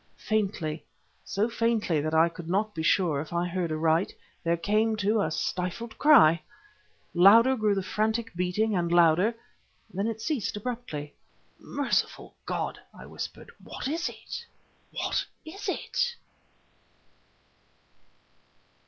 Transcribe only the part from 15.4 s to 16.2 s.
was it?"